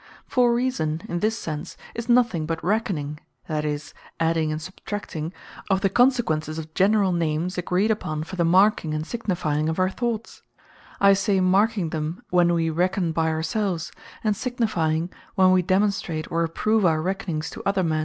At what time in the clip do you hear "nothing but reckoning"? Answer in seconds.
2.09-3.19